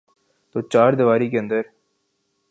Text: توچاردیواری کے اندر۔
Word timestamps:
توچاردیواری 0.51 1.29
کے 1.29 1.39
اندر۔ 1.39 1.61